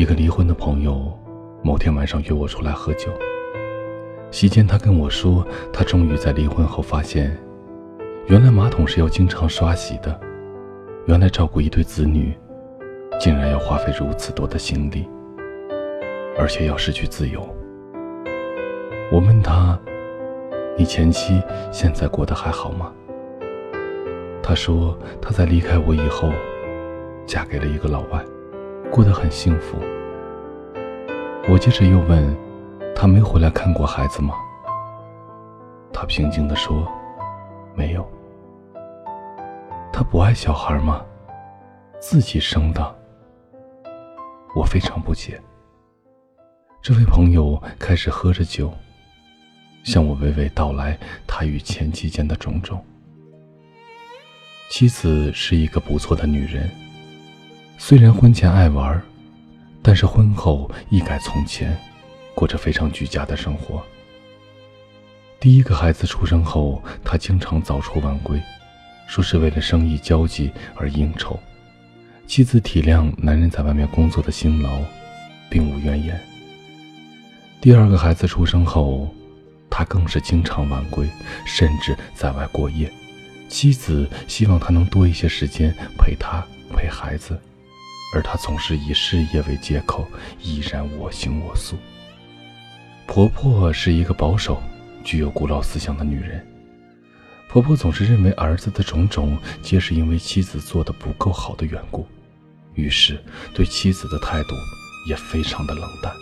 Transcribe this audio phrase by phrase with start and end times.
[0.00, 1.12] 一个离婚的朋友，
[1.62, 3.12] 某天晚上约我出来喝酒。
[4.30, 7.36] 席间，他跟我说，他终于在离婚后发现，
[8.26, 10.18] 原来马桶是要经常刷洗的，
[11.04, 12.34] 原来照顾一对子女，
[13.20, 15.06] 竟然要花费如此多的心力，
[16.38, 17.46] 而且要失去自由。
[19.12, 19.78] 我问他
[20.78, 22.90] ：“你前妻现在过得还好吗？”
[24.42, 26.32] 他说：“她在离开我以后，
[27.26, 28.24] 嫁给了一个老外。”
[28.90, 29.78] 过得很幸福。
[31.48, 32.36] 我接着又问，
[32.94, 34.34] 他没回来看过孩子吗？
[35.92, 36.90] 他平静地说，
[37.74, 38.08] 没有。
[39.92, 41.04] 他不爱小孩吗？
[42.00, 42.96] 自己生的。
[44.56, 45.40] 我非常不解。
[46.82, 48.72] 这位朋友开始喝着酒，
[49.84, 50.98] 向我娓娓道来
[51.28, 52.84] 他与前妻间的种种。
[54.68, 56.68] 妻子是一个不错的女人。
[57.82, 59.02] 虽然婚前爱玩，
[59.82, 61.74] 但是婚后一改从前，
[62.34, 63.82] 过着非常居家的生活。
[65.40, 68.38] 第一个孩子出生后，他经常早出晚归，
[69.08, 71.40] 说是为了生意交际而应酬。
[72.26, 74.78] 妻子体谅男人在外面工作的辛劳，
[75.48, 76.20] 并无怨言。
[77.62, 79.12] 第二个孩子出生后，
[79.70, 81.08] 他更是经常晚归，
[81.46, 82.92] 甚至在外过夜。
[83.48, 86.44] 妻子希望他能多一些时间陪他
[86.76, 87.36] 陪孩子。
[88.12, 90.06] 而她总是以事业为借口，
[90.40, 91.76] 依然我行我素。
[93.06, 94.62] 婆婆是一个保守、
[95.02, 96.46] 具有古老思想的女人。
[97.48, 102.06] 婆婆总是认为儿子的种种皆是因为妻子做的不够好的缘故，
[102.74, 103.20] 于是
[103.52, 104.54] 对妻子的态度
[105.08, 106.12] 也非常的冷淡。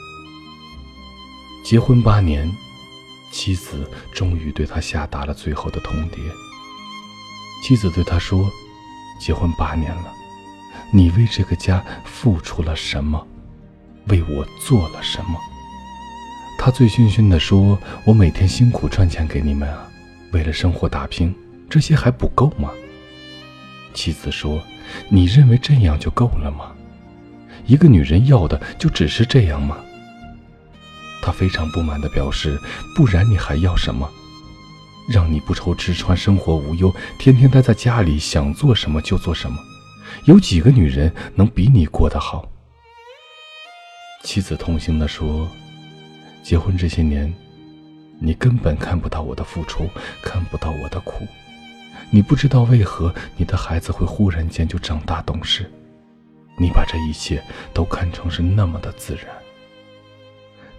[1.63, 2.51] 结婚八年，
[3.31, 6.17] 妻子终于对他下达了最后的通牒。
[7.63, 8.51] 妻子对他说
[9.21, 10.13] ：“结婚八年了。”
[10.91, 13.27] 你为这个家付出了什么？
[14.07, 15.39] 为我做了什么？
[16.59, 19.87] 他醉醺醺地说：“我每天辛苦赚钱给你们啊，
[20.33, 21.35] 为了生活打拼，
[21.69, 22.71] 这些还不够吗？”
[23.95, 24.63] 妻子说
[25.09, 26.73] ：“你认为这样就够了吗？
[27.67, 29.77] 一个女人要的就只是这样吗？”
[31.23, 32.59] 他非常不满地表示
[32.97, 34.09] ：“不然你还要什么？
[35.09, 39.59] 让你不愁吃穿，生活无忧，天天待在家里，想做什么就做什么。”
[40.25, 42.49] 有几个女人能比你过得好？
[44.25, 45.49] 妻子痛心地说
[46.43, 47.33] ：“结婚这些年，
[48.19, 49.89] 你根本看不到我的付出，
[50.21, 51.27] 看不到我的苦。
[52.11, 55.71] 你不知道为何你的孩子会忽然间就长大懂事，
[56.59, 57.43] 你把这一切
[57.73, 59.27] 都看成是那么的自然。”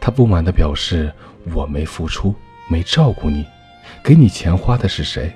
[0.02, 1.14] 他不满地表示
[1.56, 2.36] ：“我没付出，
[2.70, 3.46] 没照顾你，
[4.04, 5.34] 给你钱花的是谁？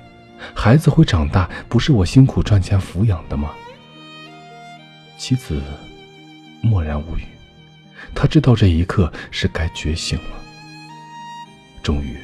[0.54, 3.50] 孩子会长大，不是我辛苦赚钱抚养的吗？”
[5.26, 5.58] 妻子
[6.60, 7.24] 默然无语，
[8.14, 10.36] 他知道这一刻是该觉醒了。
[11.82, 12.18] 终于，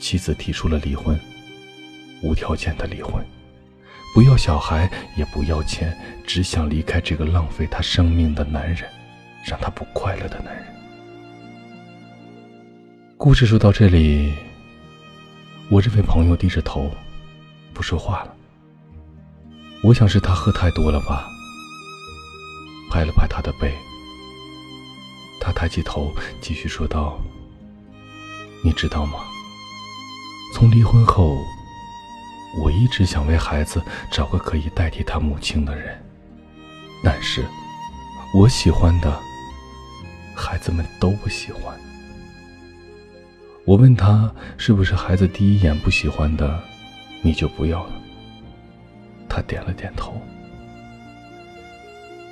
[0.00, 1.16] 妻子提出了离婚，
[2.20, 3.24] 无条件的离婚，
[4.12, 5.96] 不要小孩，也不要钱，
[6.26, 8.90] 只想离开这个浪费他生命的男人，
[9.46, 10.64] 让他不快乐的男人。
[13.16, 14.34] 故事说到这里，
[15.70, 16.90] 我这位朋友低着头，
[17.72, 18.34] 不说话了。
[19.84, 21.30] 我想是他喝太多了吧。
[22.94, 23.74] 拍了拍他的背，
[25.40, 27.18] 他抬起头，继续说道
[28.62, 29.18] ：“你知道吗？
[30.54, 31.36] 从离婚后，
[32.62, 36.00] 我一直想为孩子找个可以代替他母亲的人，
[37.02, 37.44] 但是，
[38.32, 39.20] 我喜欢的，
[40.36, 41.76] 孩子们都不喜欢。
[43.64, 46.62] 我问他是不是孩子第一眼不喜欢的，
[47.22, 47.92] 你就不要了。
[49.28, 50.16] 他点了点头。”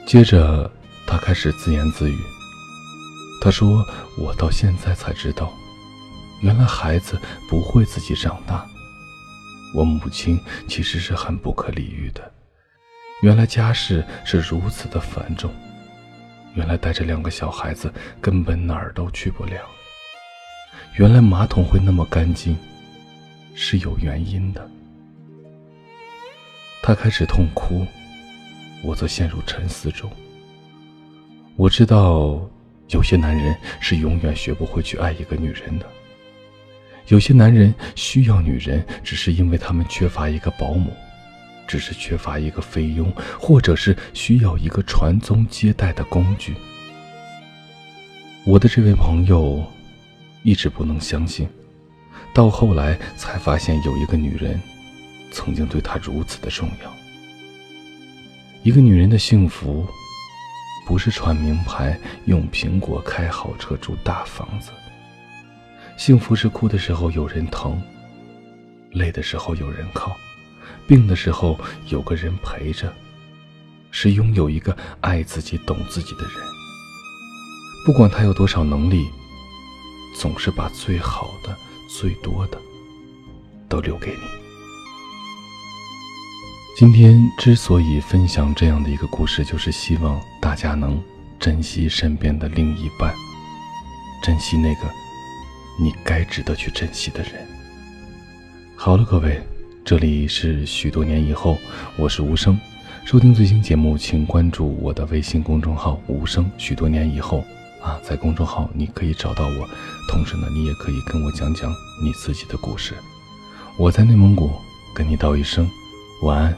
[0.05, 0.71] 接着，
[1.07, 2.19] 他开始自言自语。
[3.41, 3.85] 他说
[4.19, 5.53] ：“我到现在才知道，
[6.43, 7.19] 原来孩子
[7.49, 8.67] 不会自己长大。
[9.75, 10.39] 我母亲
[10.69, 12.31] 其实是很不可理喻的。
[13.23, 15.51] 原来家事是如此的繁重。
[16.55, 17.91] 原来带着两个小孩子
[18.21, 19.63] 根本哪儿都去不了。
[20.97, 22.57] 原来马桶会那么干净，
[23.55, 24.71] 是有原因的。”
[26.83, 27.87] 他开始痛哭。
[28.83, 30.11] 我则陷入沉思中。
[31.57, 32.41] 我知道，
[32.89, 35.87] 有些男人是永远学不会去爱一个女人的。
[37.09, 40.93] 有些男人需要女人，只是因为他们缺乏一个保姆，
[41.67, 46.55] 只是缺乏一个菲佣，或者是需要一个传宗接代的工具。
[48.45, 49.65] 我的这位朋友
[50.43, 51.49] 一直不能相信，
[52.33, 54.61] 到后来才发现，有一个女人
[55.31, 57.02] 曾经对他如此的重要。
[58.65, 59.85] 一个女人的幸福，
[60.87, 64.71] 不是穿名牌、用苹果、开好车、住大房子。
[65.97, 67.83] 幸福是哭的时候有人疼，
[68.93, 70.17] 累的时候有人靠，
[70.87, 72.93] 病的时候有个人陪着，
[73.91, 76.35] 是拥有一个爱自己、懂自己的人。
[77.85, 79.09] 不管他有多少能力，
[80.17, 81.53] 总是把最好的、
[81.89, 82.57] 最多的
[83.69, 84.42] 都留给你。
[86.75, 90.99] 今天之所以分享这样的一个故事，就是希望大家能
[91.39, 93.15] 珍惜身边的另一半，
[94.23, 94.91] 珍惜那个
[95.79, 97.47] 你该值得去珍惜的人。
[98.75, 99.39] 好了，各位，
[99.85, 101.59] 这里是许多年以后，
[101.99, 102.59] 我是无声。
[103.05, 106.51] 收听最新节目，请关注我的微信公众号“无声”。
[106.57, 107.45] 许多年以后
[107.83, 109.69] 啊，在公众号你可以找到我，
[110.09, 111.71] 同时呢，你也可以跟我讲讲
[112.03, 112.95] 你自己的故事。
[113.77, 114.51] 我在内蒙古
[114.95, 115.69] 跟你道一声。
[116.23, 116.57] 晚安，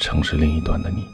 [0.00, 1.06] 城市另一端的你。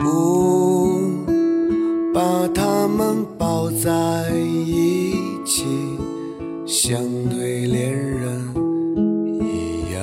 [0.00, 0.98] 不
[2.14, 5.12] 把它们抱在一
[5.44, 5.66] 起，
[6.66, 6.98] 像
[7.28, 8.54] 对恋人
[9.42, 10.00] 一样。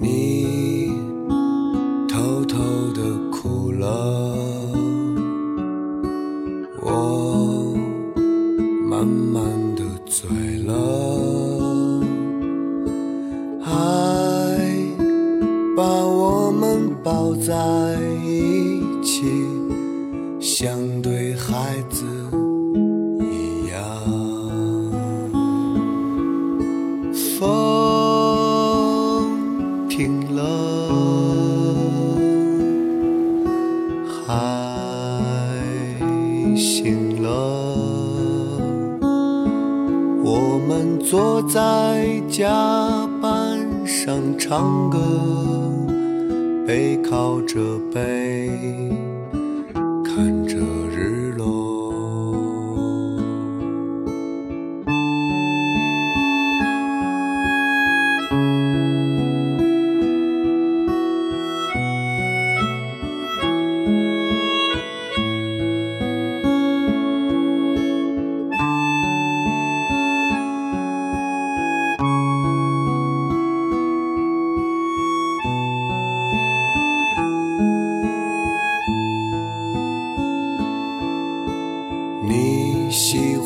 [0.00, 0.90] 你
[2.08, 2.58] 偷偷
[2.94, 3.86] 的哭了。
[6.80, 6.90] 我
[44.44, 44.98] 唱歌，
[46.66, 47.60] 背靠着
[47.94, 48.50] 背，
[50.04, 50.56] 看着
[50.90, 51.61] 日落。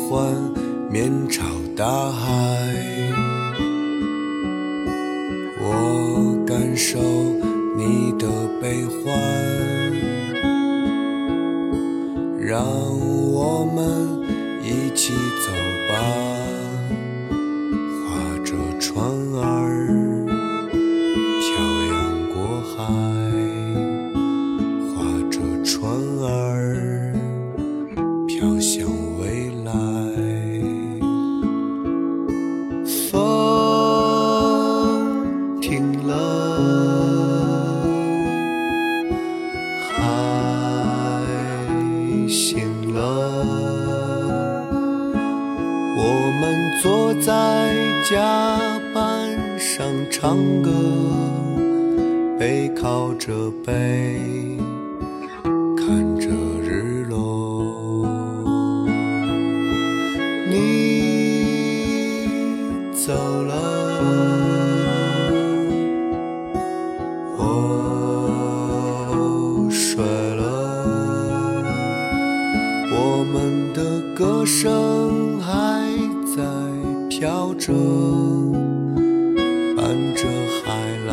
[0.09, 0.33] 欢
[0.89, 1.43] 面朝
[1.75, 2.29] 大海，
[5.59, 6.97] 我感受
[7.75, 8.25] 你的
[8.61, 9.13] 悲欢，
[12.39, 12.63] 让
[13.33, 14.21] 我们
[14.63, 15.13] 一起
[47.19, 47.73] 在
[48.09, 48.17] 甲
[48.93, 50.71] 板上唱歌，
[52.39, 54.19] 背靠着背，
[77.57, 77.73] 着，
[79.75, 80.27] 伴着
[80.63, 80.65] 海
[81.07, 81.11] 浪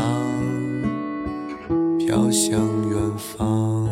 [1.99, 3.89] 飘向远方，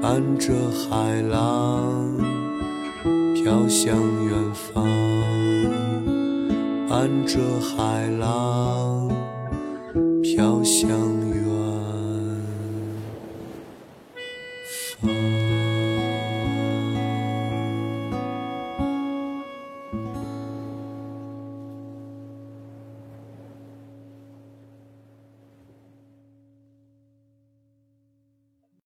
[0.00, 2.14] 伴着海浪。
[3.34, 4.86] 飘向远方，
[6.88, 9.10] 伴着海浪，
[10.22, 11.63] 飘向远